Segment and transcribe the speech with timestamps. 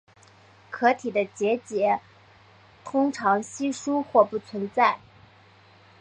[0.71, 1.99] 壳体的结节
[2.83, 4.97] 通常稀疏或不存在。